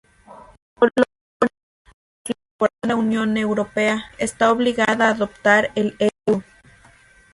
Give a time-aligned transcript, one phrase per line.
[0.79, 1.05] Polonia,
[1.37, 1.51] tras
[2.25, 6.43] su incorporación a la Unión Europea, está obligada a adoptar el euro.